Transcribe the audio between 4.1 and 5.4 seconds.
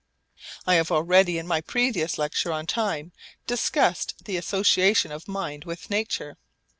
the association of